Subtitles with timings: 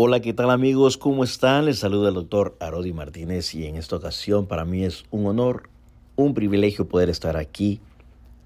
[0.00, 0.96] Hola, ¿qué tal amigos?
[0.96, 1.64] ¿Cómo están?
[1.64, 5.70] Les saluda el doctor Arodi Martínez y en esta ocasión para mí es un honor,
[6.14, 7.80] un privilegio poder estar aquí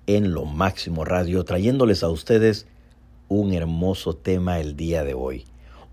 [0.07, 2.67] en Lo Máximo Radio trayéndoles a ustedes
[3.29, 5.45] un hermoso tema el día de hoy.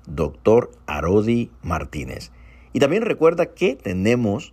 [0.07, 0.71] Dr.
[0.87, 2.33] Arodi Martínez.
[2.73, 4.51] Y también recuerda que tenemos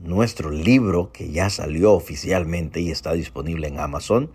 [0.00, 4.30] nuestro libro que ya salió oficialmente y está disponible en Amazon.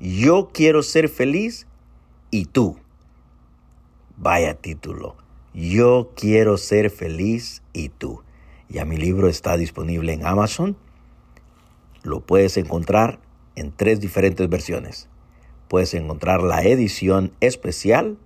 [0.00, 1.66] Yo quiero ser feliz
[2.30, 2.78] y tú.
[4.16, 5.21] Vaya título.
[5.54, 8.22] Yo quiero ser feliz y tú.
[8.68, 10.76] Ya mi libro está disponible en Amazon.
[12.02, 13.18] Lo puedes encontrar
[13.54, 15.08] en tres diferentes versiones.
[15.68, 18.16] Puedes encontrar la edición especial.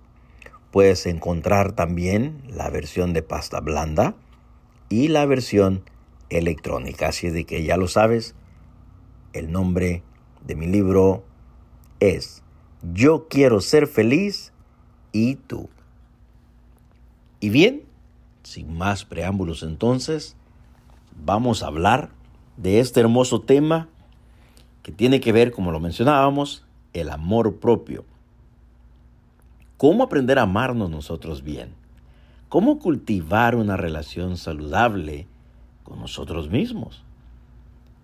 [0.71, 4.15] Puedes encontrar también la versión de pasta blanda
[4.87, 5.83] y la versión
[6.29, 7.09] electrónica.
[7.09, 8.35] Así de que ya lo sabes,
[9.33, 10.01] el nombre
[10.45, 11.25] de mi libro
[11.99, 12.41] es
[12.93, 14.53] Yo quiero ser feliz
[15.11, 15.69] y tú.
[17.39, 17.83] Y bien,
[18.43, 20.35] sin más preámbulos entonces,
[21.23, 22.09] vamos a hablar
[22.57, 23.89] de este hermoso tema
[24.81, 28.05] que tiene que ver, como lo mencionábamos, el amor propio.
[29.77, 31.75] ¿Cómo aprender a amarnos nosotros bien?
[32.49, 35.27] ¿Cómo cultivar una relación saludable
[35.83, 37.03] con nosotros mismos?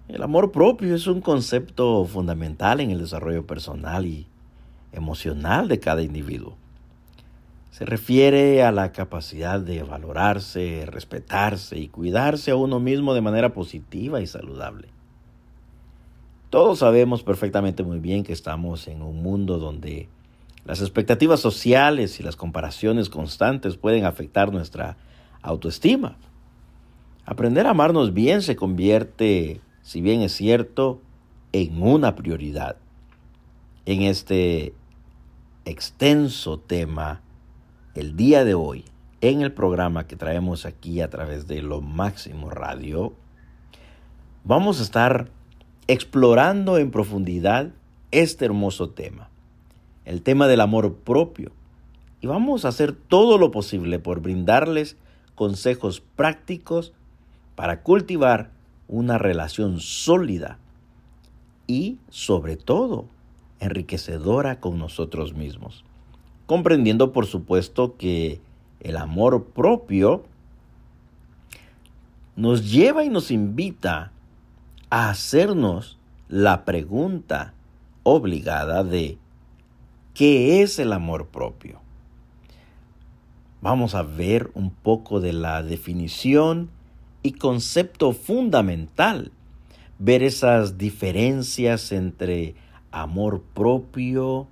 [0.08, 4.28] El amor propio es un concepto fundamental en el desarrollo personal y
[4.92, 6.58] emocional de cada individuo.
[7.74, 13.52] Se refiere a la capacidad de valorarse, respetarse y cuidarse a uno mismo de manera
[13.52, 14.90] positiva y saludable.
[16.52, 20.08] Todos sabemos perfectamente muy bien que estamos en un mundo donde
[20.66, 24.96] las expectativas sociales y las comparaciones constantes pueden afectar nuestra
[25.42, 26.16] autoestima.
[27.26, 31.02] Aprender a amarnos bien se convierte, si bien es cierto,
[31.54, 32.76] en una prioridad.
[33.88, 34.76] En este
[35.66, 37.24] extenso tema,
[37.96, 38.86] el día de hoy,
[39.22, 43.14] en el programa que traemos aquí a través de Lo Máximo Radio,
[44.44, 45.30] vamos a estar
[45.88, 47.70] explorando en profundidad
[48.10, 49.30] este hermoso tema,
[50.06, 51.52] el tema del amor propio.
[52.20, 54.98] Y vamos a hacer todo lo posible por brindarles
[55.36, 56.94] consejos prácticos
[57.56, 58.50] para cultivar
[58.88, 60.58] una relación sólida
[61.68, 63.06] y, sobre todo,
[63.60, 65.84] enriquecedora con nosotros mismos
[66.46, 68.42] comprendiendo por supuesto que
[68.80, 70.24] el amor propio
[72.36, 74.12] nos lleva y nos invita
[74.90, 77.54] a hacernos la pregunta
[78.04, 79.18] obligada de
[80.14, 81.80] ¿qué es el amor propio?
[83.62, 86.70] Vamos a ver un poco de la definición
[87.22, 89.32] y concepto fundamental,
[90.00, 92.56] ver esas diferencias entre
[92.92, 94.48] amor propio,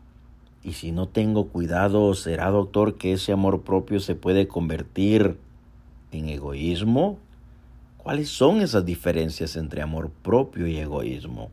[0.64, 5.38] y si no tengo cuidado, ¿será doctor que ese amor propio se puede convertir
[6.12, 7.18] en egoísmo?
[7.98, 11.50] ¿Cuáles son esas diferencias entre amor propio y egoísmo?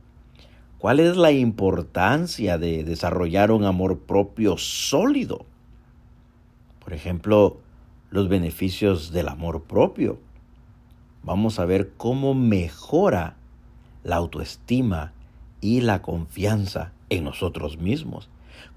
[0.79, 5.47] ¿Cuál es la importancia de desarrollar un amor propio sólido?
[6.85, 7.59] Por ejemplo,
[8.11, 10.19] los beneficios del amor propio.
[11.23, 13.37] Vamos a ver cómo mejora
[14.05, 15.13] la autoestima
[15.61, 18.29] y la confianza en nosotros mismos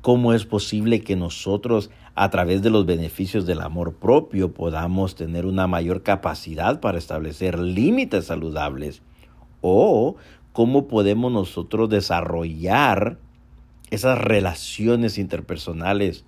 [0.01, 5.45] ¿Cómo es posible que nosotros, a través de los beneficios del amor propio, podamos tener
[5.45, 9.01] una mayor capacidad para establecer límites saludables?
[9.61, 10.15] ¿O
[10.53, 13.17] cómo podemos nosotros desarrollar
[13.89, 16.25] esas relaciones interpersonales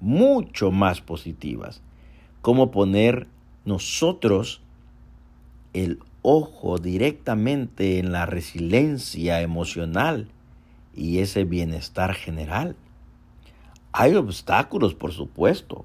[0.00, 1.82] mucho más positivas?
[2.42, 3.26] ¿Cómo poner
[3.64, 4.60] nosotros
[5.72, 10.28] el ojo directamente en la resiliencia emocional
[10.94, 12.76] y ese bienestar general.
[13.96, 15.84] Hay obstáculos, por supuesto.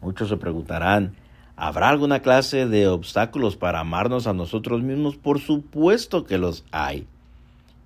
[0.00, 1.14] Muchos se preguntarán,
[1.54, 5.16] ¿habrá alguna clase de obstáculos para amarnos a nosotros mismos?
[5.16, 7.06] Por supuesto que los hay.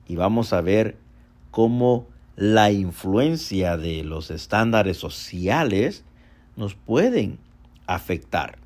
[0.09, 0.97] Y vamos a ver
[1.51, 6.03] cómo la influencia de los estándares sociales
[6.57, 7.39] nos pueden
[7.87, 8.57] afectar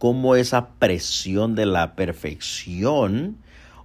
[0.00, 3.36] cómo esa presión de la perfección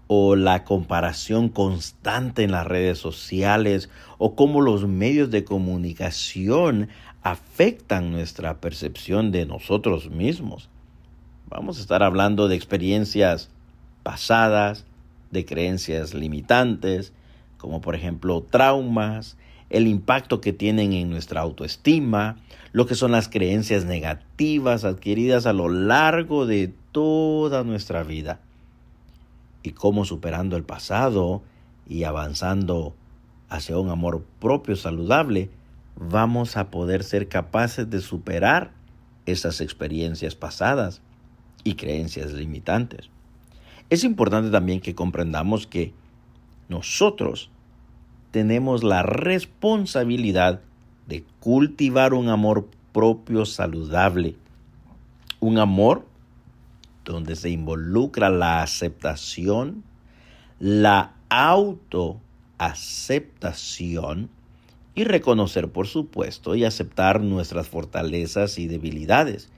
[0.08, 6.90] o la comparación constante en las redes sociales o cómo los medios de comunicación
[7.22, 10.70] afectan nuestra percepción de nosotros mismos.
[11.50, 13.50] Vamos a estar hablando de experiencias
[14.04, 14.86] pasadas,
[15.32, 17.14] de creencias limitantes,
[17.58, 19.38] como por ejemplo traumas,
[19.70, 22.38] el impacto que tienen en nuestra autoestima,
[22.74, 28.42] lo que son las creencias negativas adquiridas a lo largo de toda nuestra vida
[29.64, 31.42] y cómo superando el pasado
[31.88, 32.94] y avanzando
[33.50, 35.50] hacia un amor propio saludable,
[35.96, 38.72] vamos a poder ser capaces de superar
[39.26, 41.02] esas experiencias pasadas
[41.64, 43.10] y creencias limitantes.
[43.90, 45.94] Es importante también que comprendamos que
[46.68, 47.50] nosotros
[48.32, 50.62] tenemos la responsabilidad
[51.08, 54.36] de cultivar un amor propio saludable.
[55.40, 56.06] Un amor
[57.04, 59.84] donde se involucra la aceptación,
[60.60, 64.30] la autoaceptación
[64.96, 69.50] y reconocer, por supuesto, y aceptar nuestras fortalezas y debilidades.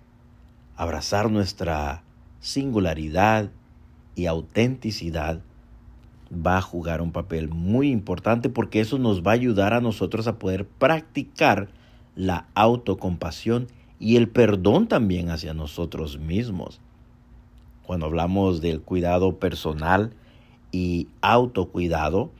[0.76, 2.04] Abrazar nuestra
[2.40, 3.52] singularidad
[4.16, 5.42] y autenticidad
[6.32, 10.28] va a jugar un papel muy importante porque eso nos va a ayudar a nosotros
[10.28, 11.68] a poder practicar
[12.16, 13.68] la autocompasión
[14.00, 16.80] y el perdón también hacia nosotros mismos.
[17.86, 20.14] Cuando hablamos del cuidado personal
[20.72, 22.32] y autocuidado,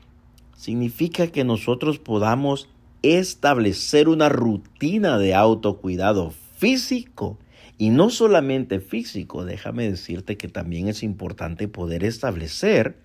[0.56, 2.68] significa que nosotros podamos
[3.02, 7.38] establecer una rutina de autocuidado físico
[7.78, 12.98] y no solamente físico, déjame decirte que también es importante poder establecer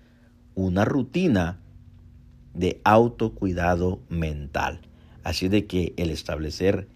[0.54, 1.60] una rutina
[2.54, 4.80] de autocuidado mental.
[5.24, 6.88] Así de que el establecer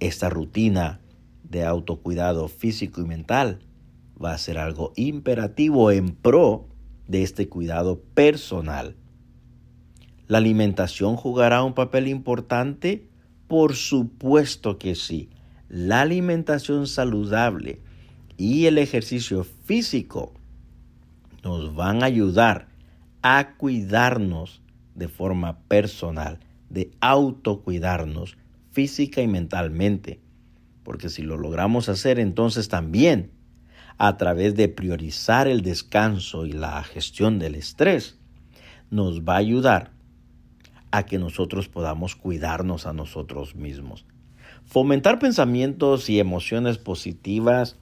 [0.00, 1.00] esta rutina
[1.42, 3.58] de autocuidado físico y mental
[4.22, 6.68] va a ser algo imperativo en pro
[7.08, 8.96] de este cuidado personal.
[10.28, 13.08] ¿La alimentación jugará un papel importante?
[13.48, 15.28] Por supuesto que sí.
[15.68, 17.80] La alimentación saludable
[18.36, 20.32] y el ejercicio físico
[21.42, 22.68] nos van a ayudar
[23.22, 24.62] a cuidarnos
[24.94, 26.40] de forma personal,
[26.70, 28.36] de autocuidarnos
[28.70, 30.20] física y mentalmente.
[30.82, 33.30] Porque si lo logramos hacer, entonces también
[34.04, 38.18] a través de priorizar el descanso y la gestión del estrés,
[38.90, 39.92] nos va a ayudar
[40.90, 44.04] a que nosotros podamos cuidarnos a nosotros mismos.
[44.64, 47.76] Fomentar pensamientos y emociones positivas,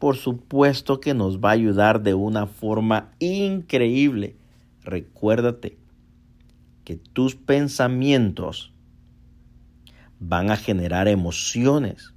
[0.00, 4.34] por supuesto que nos va a ayudar de una forma increíble
[4.82, 5.78] recuérdate
[6.82, 8.72] que tus pensamientos
[10.18, 12.12] van a generar emociones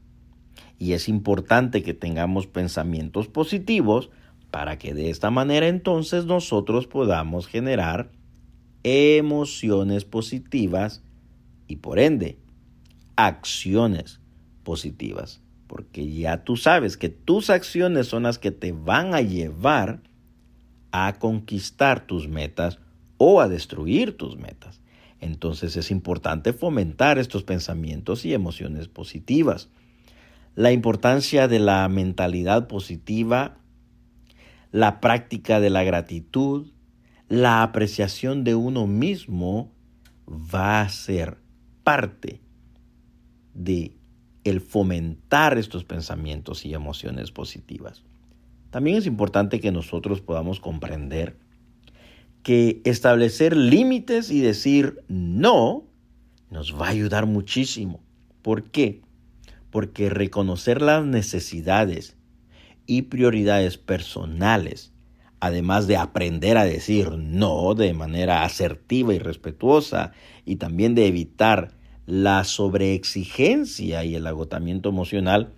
[0.84, 4.10] y es importante que tengamos pensamientos positivos
[4.52, 8.12] para que de esta manera entonces nosotros podamos generar
[8.84, 11.02] emociones positivas
[11.70, 12.38] y por ende
[13.16, 14.20] acciones
[14.66, 15.40] positivas.
[15.68, 20.02] Porque ya tú sabes que tus acciones son las que te van a llevar
[20.92, 22.78] a conquistar tus metas
[23.18, 24.82] o a destruir tus metas.
[25.22, 29.70] Entonces es importante fomentar estos pensamientos y emociones positivas.
[30.56, 33.58] La importancia de la mentalidad positiva,
[34.72, 36.68] la práctica de la gratitud,
[37.28, 39.72] la apreciación de uno mismo
[40.28, 41.38] va a ser
[41.84, 42.40] parte
[43.54, 43.96] de
[44.44, 48.04] el fomentar estos pensamientos y emociones positivas.
[48.70, 51.38] También es importante que nosotros podamos comprender
[52.44, 55.86] que establecer límites y decir no
[56.52, 58.02] nos va a ayudar muchísimo.
[58.42, 59.02] ¿Por qué?
[59.74, 62.16] Porque reconocer las necesidades
[62.86, 64.94] y prioridades personales
[65.44, 70.14] además de aprender a decir no de manera asertiva y respetuosa,
[70.46, 71.74] y también de evitar
[72.06, 75.52] la sobreexigencia y el agotamiento emocional,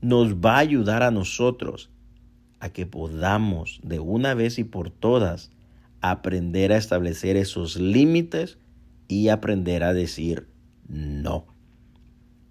[0.00, 1.90] nos va a ayudar a nosotros
[2.58, 5.50] a que podamos de una vez y por todas
[6.00, 8.56] aprender a establecer esos límites
[9.08, 10.48] y aprender a decir
[10.88, 11.44] no.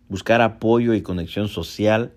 [0.10, 2.14] Buscar apoyo y conexión social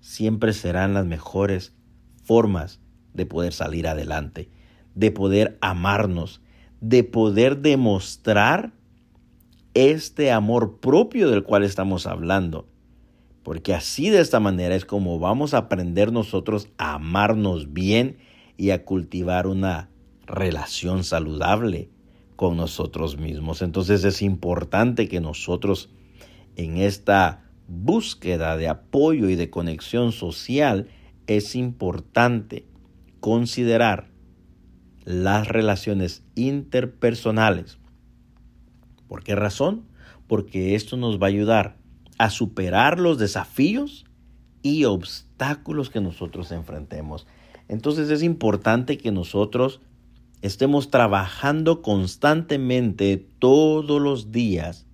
[0.00, 1.74] siempre serán las mejores
[2.22, 2.80] formas
[3.14, 4.48] de poder salir adelante,
[4.94, 6.40] de poder amarnos,
[6.80, 8.72] de poder demostrar
[9.74, 12.68] este amor propio del cual estamos hablando.
[13.42, 18.18] Porque así de esta manera es como vamos a aprender nosotros a amarnos bien
[18.56, 19.88] y a cultivar una
[20.26, 21.90] relación saludable
[22.36, 23.62] con nosotros mismos.
[23.62, 25.90] Entonces es importante que nosotros
[26.56, 30.88] en esta búsqueda de apoyo y de conexión social
[31.26, 32.66] es importante
[33.20, 34.10] considerar
[35.04, 37.78] las relaciones interpersonales.
[39.08, 39.86] ¿Por qué razón?
[40.26, 41.76] Porque esto nos va a ayudar
[42.18, 44.04] a superar los desafíos
[44.62, 47.26] y obstáculos que nosotros enfrentemos.
[47.68, 49.80] Entonces es importante que nosotros
[50.40, 54.86] estemos trabajando constantemente todos los días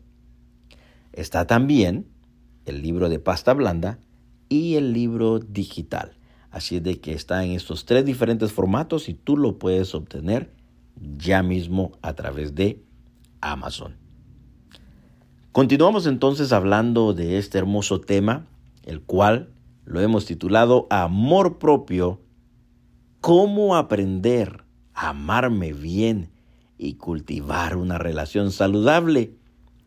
[1.12, 2.06] Está también
[2.64, 3.98] el libro de pasta blanda
[4.48, 6.16] y el libro digital.
[6.52, 10.52] Así de que está en estos tres diferentes formatos y tú lo puedes obtener
[11.16, 12.84] ya mismo a través de
[13.40, 13.96] Amazon.
[15.50, 18.46] Continuamos entonces hablando de este hermoso tema,
[18.84, 19.48] el cual
[19.84, 22.20] lo hemos titulado Amor propio,
[23.20, 26.30] cómo aprender a amarme bien
[26.76, 29.36] y cultivar una relación saludable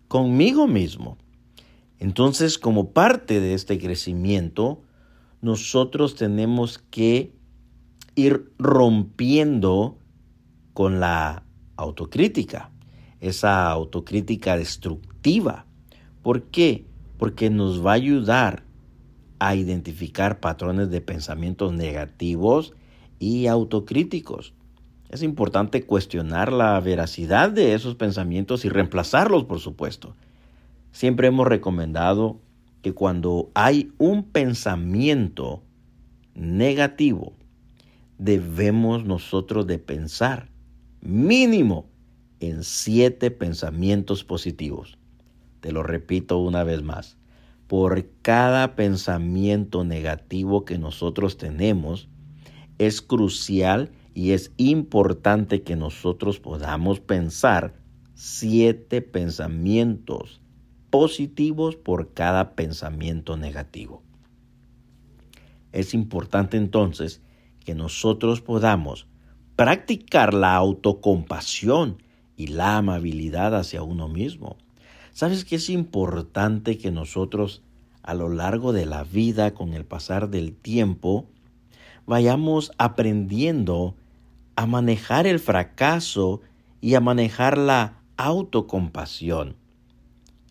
[0.07, 1.17] conmigo mismo.
[1.99, 4.81] Entonces, como parte de este crecimiento,
[5.45, 7.31] nosotros tenemos que
[8.15, 9.99] ir rompiendo
[10.73, 11.43] con la
[11.75, 12.71] autocrítica,
[13.19, 15.67] esa autocrítica destructiva.
[16.23, 16.87] ¿Por qué?
[17.19, 18.63] Porque nos va a ayudar
[19.37, 22.73] a identificar patrones de pensamientos negativos
[23.19, 24.55] y autocríticos.
[25.09, 30.15] Es importante cuestionar la veracidad de esos pensamientos y reemplazarlos, por supuesto.
[30.91, 32.39] Siempre hemos recomendado
[32.85, 35.63] que cuando hay un pensamiento
[36.35, 37.33] negativo,
[38.19, 40.51] debemos nosotros de pensar
[41.01, 41.89] mínimo
[42.39, 44.99] en siete pensamientos positivos.
[45.61, 47.17] Te lo repito una vez más.
[47.65, 52.07] Por cada pensamiento negativo que nosotros tenemos,
[52.77, 57.73] es crucial y es importante que nosotros podamos pensar
[58.13, 60.39] siete pensamientos
[60.97, 64.01] positivos por cada pensamiento negativo.
[65.73, 67.21] Es importante entonces
[67.65, 69.05] que nosotros podamos
[69.57, 72.01] practicar la autocompasión
[72.37, 74.55] y la amabilidad hacia uno mismo.
[75.11, 77.61] ¿Sabes que es importante que nosotros
[78.01, 81.25] a lo largo de la vida, con el pasar del tiempo,
[82.05, 83.97] vayamos aprendiendo
[84.55, 86.39] a manejar el fracaso
[86.79, 89.57] y a manejar la autocompasión.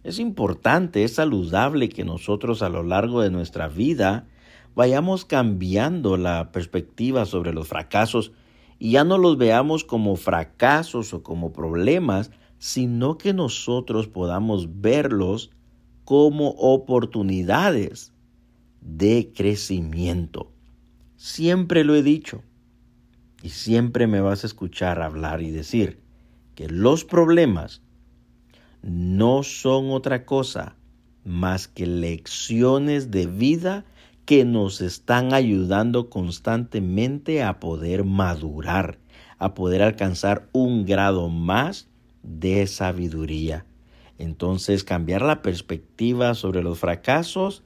[0.05, 4.27] Es importante, es saludable que nosotros a lo largo de nuestra vida
[4.75, 8.33] vayamos cambiando la perspectiva sobre los fracasos
[8.79, 15.51] y ya no los veamos como fracasos o como problemas, sino que nosotros podamos verlos
[16.05, 18.13] como oportunidades
[18.83, 20.53] de crecimiento.
[21.17, 22.43] Siempre lo he dicho
[23.43, 26.01] y siempre me vas a escuchar hablar y decir
[26.55, 27.81] que los problemas
[28.85, 30.77] no son otra cosa
[31.25, 33.87] más que lecciones de vida
[34.27, 38.99] que nos están ayudando constantemente a poder madurar,
[39.39, 41.89] a poder alcanzar un grado más
[42.23, 43.65] de sabiduría.
[44.19, 47.63] Entonces cambiar la perspectiva sobre los fracasos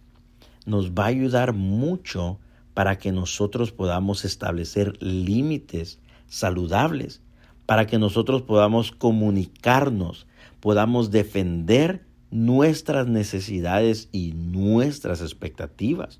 [0.65, 2.39] nos va a ayudar mucho
[2.73, 7.21] para que nosotros podamos establecer límites saludables,
[7.65, 10.27] para que nosotros podamos comunicarnos,
[10.59, 16.19] podamos defender nuestras necesidades y nuestras expectativas.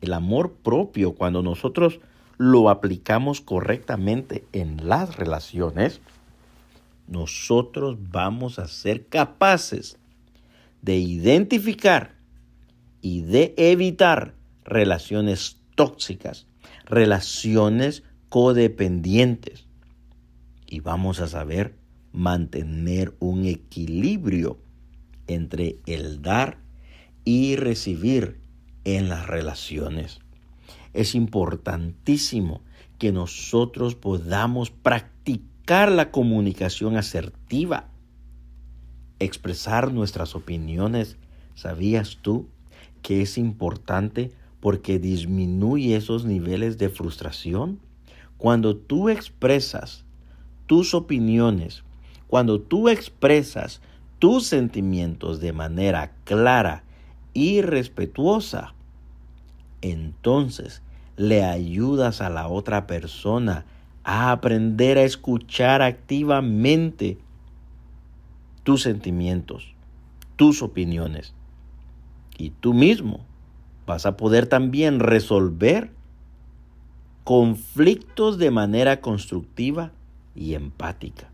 [0.00, 2.00] El amor propio, cuando nosotros
[2.38, 6.00] lo aplicamos correctamente en las relaciones,
[7.08, 9.98] nosotros vamos a ser capaces
[10.82, 12.14] de identificar
[13.02, 16.46] y de evitar relaciones tóxicas,
[16.84, 19.66] relaciones codependientes.
[20.66, 21.74] Y vamos a saber
[22.12, 24.58] mantener un equilibrio
[25.26, 26.58] entre el dar
[27.24, 28.40] y recibir
[28.84, 30.20] en las relaciones.
[30.94, 32.60] Es importantísimo
[32.98, 37.88] que nosotros podamos practicar la comunicación asertiva,
[39.18, 41.16] expresar nuestras opiniones.
[41.54, 42.46] ¿Sabías tú
[43.02, 47.78] que es importante porque disminuye esos niveles de frustración.
[48.36, 50.04] Cuando tú expresas
[50.66, 51.82] tus opiniones,
[52.26, 53.80] cuando tú expresas
[54.18, 56.82] tus sentimientos de manera clara
[57.32, 58.74] y respetuosa,
[59.82, 60.82] entonces
[61.16, 63.64] le ayudas a la otra persona
[64.04, 67.18] a aprender a escuchar activamente
[68.62, 69.74] tus sentimientos,
[70.36, 71.34] tus opiniones.
[72.38, 73.20] Y tú mismo
[73.86, 75.90] vas a poder también resolver
[77.24, 79.92] conflictos de manera constructiva
[80.34, 81.28] y empática.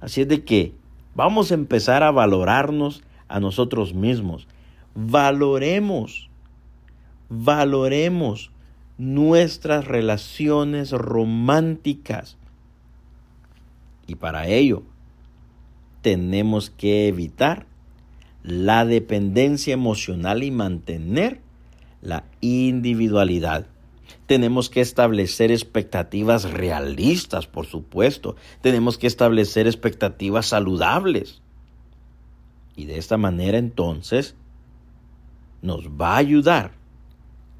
[0.00, 0.74] Así es de que
[1.14, 4.46] vamos a empezar a valorarnos a nosotros mismos.
[4.94, 6.28] Valoremos,
[7.42, 8.50] valoremos
[8.98, 12.36] nuestras relaciones románticas.
[14.06, 14.82] Y para ello
[16.02, 17.66] tenemos que evitar
[18.42, 21.40] la dependencia emocional y mantener
[22.02, 23.66] la individualidad.
[24.26, 28.36] Tenemos que establecer expectativas realistas, por supuesto.
[28.60, 31.40] Tenemos que establecer expectativas saludables.
[32.76, 34.36] Y de esta manera entonces
[35.62, 36.83] nos va a ayudar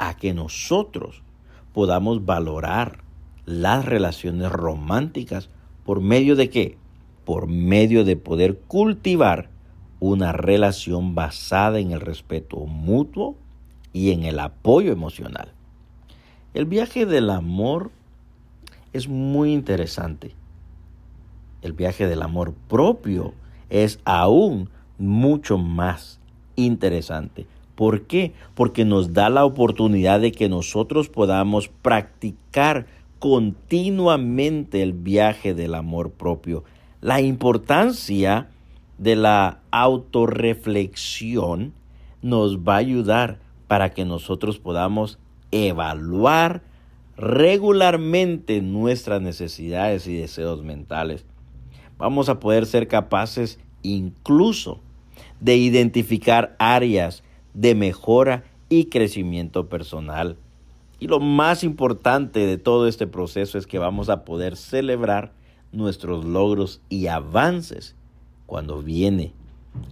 [0.08, 1.22] a que nosotros
[1.72, 3.02] podamos valorar
[3.46, 5.50] las relaciones románticas
[5.84, 6.78] por medio de qué?
[7.24, 9.50] Por medio de poder cultivar
[10.00, 13.36] una relación basada en el respeto mutuo
[13.92, 15.52] y en el apoyo emocional.
[16.52, 17.90] El viaje del amor
[18.92, 20.34] es muy interesante.
[21.62, 23.34] El viaje del amor propio
[23.70, 26.20] es aún mucho más
[26.56, 27.46] interesante.
[27.74, 28.32] ¿Por qué?
[28.54, 32.86] Porque nos da la oportunidad de que nosotros podamos practicar
[33.18, 36.64] continuamente el viaje del amor propio.
[37.00, 38.48] La importancia
[38.98, 41.72] de la autorreflexión
[42.22, 45.18] nos va a ayudar para que nosotros podamos
[45.50, 46.62] evaluar
[47.16, 51.24] regularmente nuestras necesidades y deseos mentales.
[51.98, 54.80] Vamos a poder ser capaces incluso
[55.40, 57.22] de identificar áreas
[57.54, 60.36] de mejora y crecimiento personal.
[61.00, 65.32] Y lo más importante de todo este proceso es que vamos a poder celebrar
[65.72, 67.94] nuestros logros y avances
[68.46, 69.32] cuando viene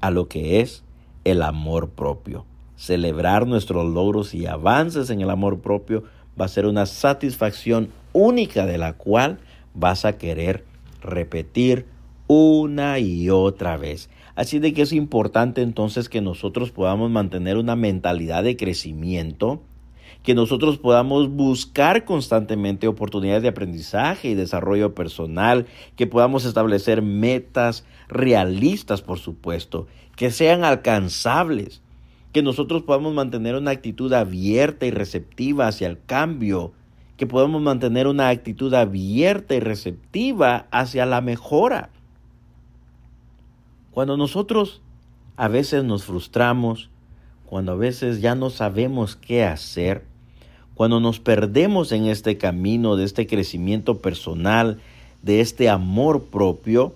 [0.01, 0.85] a lo que es
[1.25, 2.45] el amor propio.
[2.77, 6.05] Celebrar nuestros logros y avances en el amor propio
[6.41, 9.39] va a ser una satisfacción única de la cual
[9.75, 10.65] vas a querer
[11.01, 11.87] repetir
[12.27, 14.09] una y otra vez.
[14.35, 19.63] Así de que es importante entonces que nosotros podamos mantener una mentalidad de crecimiento,
[20.23, 25.67] que nosotros podamos buscar constantemente oportunidades de aprendizaje y desarrollo personal,
[25.97, 31.83] que podamos establecer metas realistas, por supuesto, que sean alcanzables,
[32.33, 36.73] que nosotros podamos mantener una actitud abierta y receptiva hacia el cambio,
[37.17, 41.91] que podamos mantener una actitud abierta y receptiva hacia la mejora.
[43.93, 44.81] Cuando nosotros
[45.37, 46.89] a veces nos frustramos,
[47.45, 50.05] cuando a veces ya no sabemos qué hacer,
[50.75, 54.81] cuando nos perdemos en este camino de este crecimiento personal,
[55.21, 56.95] de este amor propio,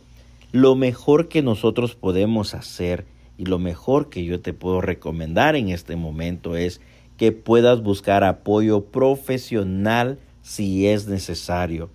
[0.52, 3.04] lo mejor que nosotros podemos hacer
[3.37, 6.80] y lo mejor que yo te puedo recomendar en este momento es
[7.18, 11.90] que puedas buscar apoyo profesional si es necesario.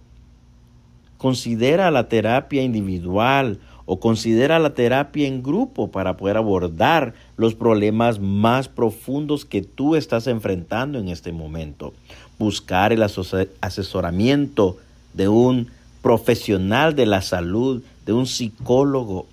[1.18, 8.20] Considera la terapia individual o considera la terapia en grupo para poder abordar los problemas
[8.20, 11.94] más profundos que tú estás enfrentando en este momento.
[12.38, 14.78] Buscar el asesoramiento
[15.14, 15.68] de un
[16.02, 19.28] profesional de la salud, de un psicólogo.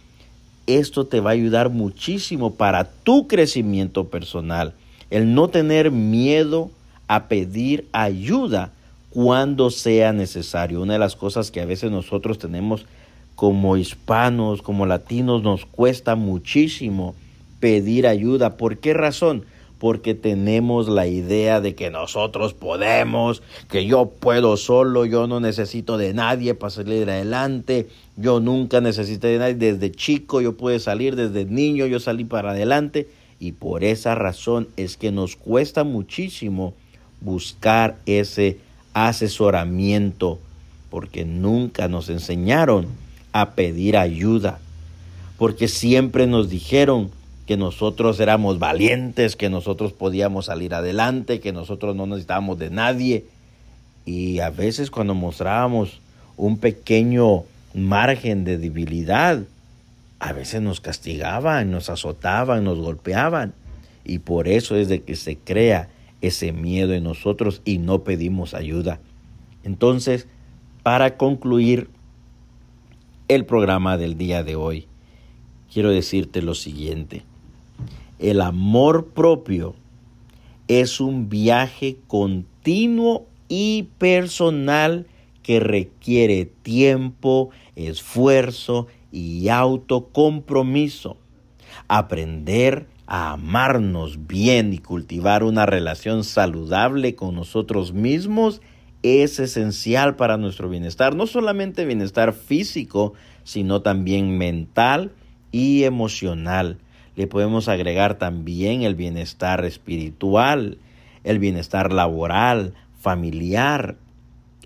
[0.66, 4.74] Esto te va a ayudar muchísimo para tu crecimiento personal.
[5.10, 6.70] El no tener miedo
[7.06, 8.72] a pedir ayuda
[9.10, 10.82] cuando sea necesario.
[10.82, 12.84] Una de las cosas que a veces nosotros tenemos
[13.38, 17.14] como hispanos, como latinos, nos cuesta muchísimo
[17.60, 18.56] pedir ayuda.
[18.56, 19.44] ¿Por qué razón?
[19.78, 25.98] Porque tenemos la idea de que nosotros podemos, que yo puedo solo, yo no necesito
[25.98, 31.14] de nadie para salir adelante, yo nunca necesité de nadie, desde chico yo pude salir,
[31.14, 33.06] desde niño yo salí para adelante
[33.38, 36.74] y por esa razón es que nos cuesta muchísimo
[37.20, 38.58] buscar ese
[38.94, 40.40] asesoramiento
[40.90, 43.06] porque nunca nos enseñaron
[43.40, 44.58] a pedir ayuda,
[45.38, 47.10] porque siempre nos dijeron
[47.46, 53.24] que nosotros éramos valientes, que nosotros podíamos salir adelante, que nosotros no necesitábamos de nadie.
[54.04, 56.00] Y a veces cuando mostrábamos
[56.36, 59.40] un pequeño margen de debilidad,
[60.20, 63.54] a veces nos castigaban, nos azotaban, nos golpeaban.
[64.04, 65.88] Y por eso es de que se crea
[66.20, 69.00] ese miedo en nosotros y no pedimos ayuda.
[69.64, 70.26] Entonces,
[70.82, 71.88] para concluir,
[73.28, 74.86] el programa del día de hoy,
[75.72, 77.24] quiero decirte lo siguiente.
[78.18, 79.74] El amor propio
[80.66, 85.06] es un viaje continuo y personal
[85.42, 91.18] que requiere tiempo, esfuerzo y autocompromiso.
[91.86, 98.60] Aprender a amarnos bien y cultivar una relación saludable con nosotros mismos
[99.02, 105.12] es esencial para nuestro bienestar, no solamente bienestar físico, sino también mental
[105.52, 106.78] y emocional.
[107.16, 110.78] Le podemos agregar también el bienestar espiritual,
[111.24, 113.96] el bienestar laboral, familiar,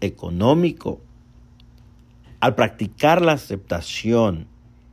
[0.01, 1.01] económico.
[2.41, 4.47] Al practicar la aceptación,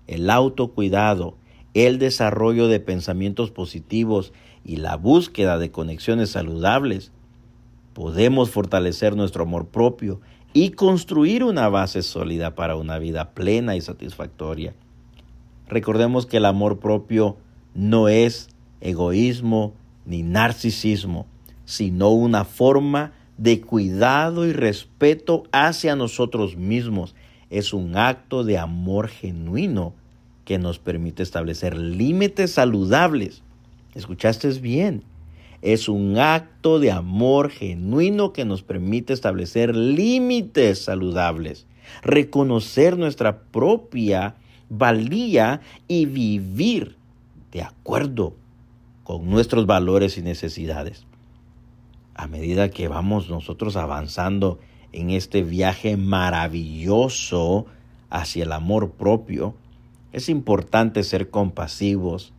[0.08, 1.36] el autocuidado,
[1.74, 7.12] el desarrollo de pensamientos positivos y la búsqueda de conexiones saludables,
[8.00, 10.22] podemos fortalecer nuestro amor propio
[10.54, 14.74] y construir una base sólida para una vida plena y satisfactoria.
[15.68, 17.36] Recordemos que el amor propio
[17.76, 18.48] no es
[18.80, 19.74] egoísmo
[20.06, 21.26] ni narcisismo,
[21.66, 27.16] sino una forma de cuidado y respeto hacia nosotros mismos.
[27.50, 29.94] Es un acto de amor genuino
[30.46, 33.44] que nos permite establecer límites saludables.
[33.94, 35.04] ¿Escuchaste bien?
[35.62, 41.68] Es un acto de amor genuino que nos permite establecer límites saludables,
[42.02, 44.36] reconocer nuestra propia
[44.70, 46.96] valía y vivir
[47.52, 48.36] de acuerdo
[49.04, 51.06] con nuestros valores y necesidades.
[52.14, 54.60] A medida que vamos nosotros avanzando
[54.92, 57.66] en este viaje maravilloso
[58.10, 59.56] hacia el amor propio,
[60.12, 62.34] es importante ser compasivos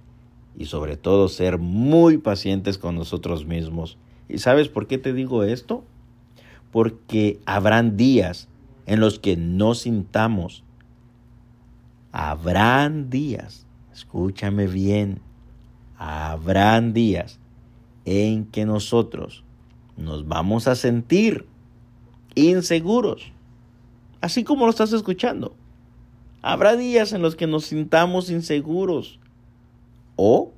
[0.61, 3.97] y sobre todo ser muy pacientes con nosotros mismos.
[4.29, 5.85] ¿Y sabes por qué te digo esto?
[6.71, 8.47] Porque habrán días
[8.85, 10.63] en los que no sintamos.
[12.13, 15.23] Habrán días, escúchame bien,
[15.97, 17.41] habrán días
[18.05, 19.45] en que nosotros
[19.97, 21.47] nos vamos a sentir
[22.35, 23.33] inseguros,
[24.21, 25.55] así como lo estás escuchando.
[26.43, 29.20] Habrá días en los que nos sintamos inseguros
[30.23, 30.53] o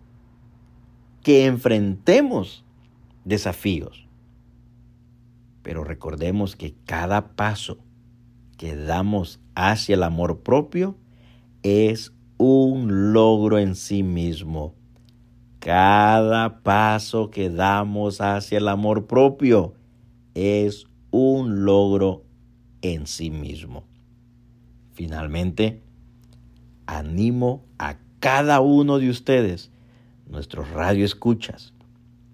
[1.22, 2.64] que enfrentemos
[3.24, 4.08] desafíos.
[5.62, 7.78] Pero recordemos que cada paso
[8.58, 10.96] que damos hacia el amor propio
[11.62, 14.74] es un logro en sí mismo.
[15.60, 19.74] Cada paso que damos hacia el amor propio
[20.34, 22.24] es un logro
[22.80, 23.84] en sí mismo.
[24.92, 25.84] Finalmente,
[26.86, 29.72] animo a cada uno de ustedes,
[30.30, 31.74] nuestros radio escuchas,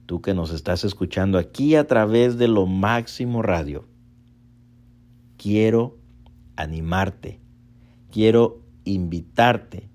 [0.05, 3.89] tú que nos estás escuchando aquí a través de lo máximo radio.
[5.39, 5.97] Quiero
[6.57, 7.41] animarte,
[8.13, 9.89] quiero invitarte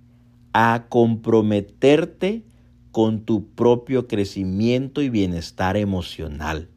[0.51, 2.43] a comprometerte
[2.91, 6.69] con tu propio crecimiento y bienestar emocional.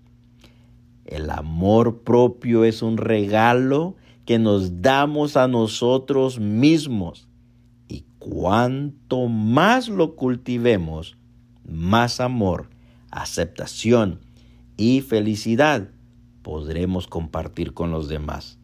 [1.07, 7.27] El amor propio es un regalo que nos damos a nosotros mismos.
[8.29, 11.17] Cuanto más lo cultivemos,
[11.65, 12.71] más amor,
[13.13, 14.19] aceptación
[14.77, 15.91] y felicidad
[16.43, 18.59] podremos compartir con los demás.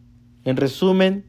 [0.44, 1.26] En resumen,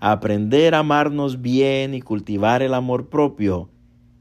[0.00, 3.68] aprender a amarnos bien y cultivar el amor propio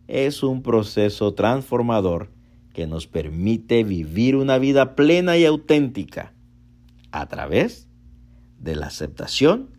[0.09, 2.33] es un proceso transformador
[2.73, 6.33] que nos permite vivir una vida plena y auténtica
[7.11, 7.87] a través
[8.59, 9.69] de la aceptación,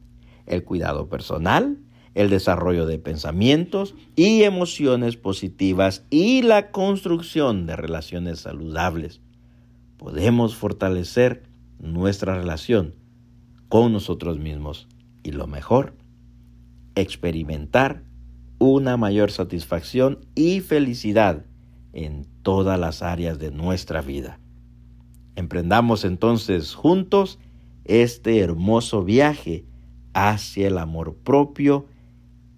[0.46, 1.76] el cuidado personal,
[2.14, 9.20] el desarrollo de pensamientos y emociones positivas y la construcción de relaciones saludables.
[9.96, 11.44] Podemos fortalecer
[11.78, 12.94] nuestra relación
[13.68, 14.88] con nosotros mismos
[15.22, 15.94] y lo mejor,
[16.94, 18.02] experimentar
[18.58, 21.44] una mayor satisfacción y felicidad
[21.92, 24.38] en todas las áreas de nuestra vida.
[25.36, 27.38] Emprendamos entonces juntos
[27.84, 29.64] este hermoso viaje
[30.12, 31.86] hacia el amor propio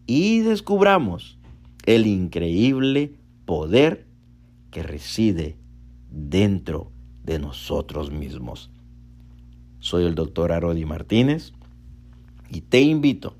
[0.06, 1.38] y descubramos
[1.86, 3.14] el increíble
[3.44, 4.06] poder
[4.70, 5.56] que reside
[6.10, 6.90] dentro
[7.22, 8.70] de nosotros mismos.
[9.80, 11.52] Soy el doctor Arodi Martínez
[12.48, 13.36] y te invito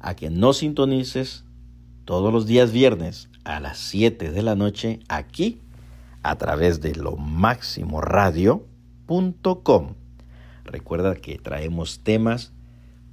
[0.00, 1.44] a que nos sintonices
[2.04, 5.60] todos los días viernes a las 7 de la noche aquí
[6.22, 9.94] a través de lo máximo radio.com
[10.64, 12.53] Recuerda que traemos temas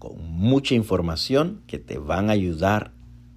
[0.01, 2.91] con mucha información que te van a ayudar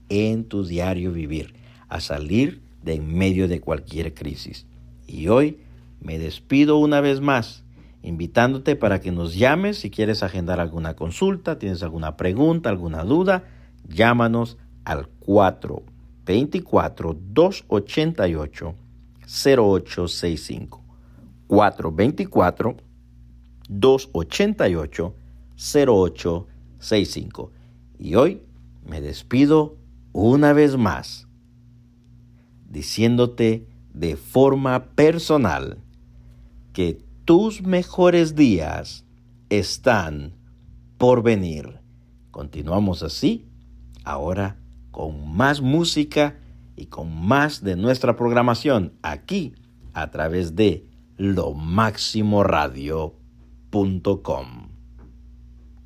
[0.09, 1.53] en tu diario vivir,
[1.91, 4.67] a salir de en medio de cualquier crisis.
[5.07, 5.59] Y hoy
[6.01, 7.65] me despido una vez más,
[8.01, 13.45] invitándote para que nos llames si quieres agendar alguna consulta, tienes alguna pregunta, alguna duda,
[13.87, 18.75] llámanos al 424 288
[19.27, 20.85] 0865
[26.85, 27.51] 424 288-0865.
[27.99, 28.43] Y hoy
[28.85, 29.77] me despido
[30.13, 31.27] una vez más
[32.69, 35.79] diciéndote de forma personal
[36.73, 39.05] que tus mejores días
[39.49, 40.35] están
[40.99, 41.79] por venir.
[42.31, 43.47] Continuamos así,
[44.03, 44.57] ahora
[44.91, 46.37] con más música
[46.77, 49.55] y con más de nuestra programación aquí
[49.93, 53.15] a través de lo máximo radio
[54.23, 54.64] com